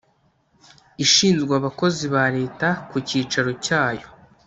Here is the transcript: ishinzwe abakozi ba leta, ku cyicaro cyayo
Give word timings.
ishinzwe 1.05 1.51
abakozi 1.59 2.03
ba 2.13 2.25
leta, 2.37 2.67
ku 2.89 2.95
cyicaro 3.07 3.51
cyayo 3.65 4.07